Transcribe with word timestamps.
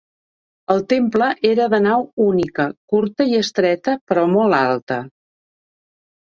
El 0.75 0.79
temple 0.93 1.27
era 1.49 1.67
de 1.73 1.81
nau 1.83 2.07
única, 2.25 2.67
curta 2.95 3.29
i 3.35 3.39
estreta, 3.43 3.97
però 4.09 4.27
molt 4.35 4.61
alta. 4.65 5.01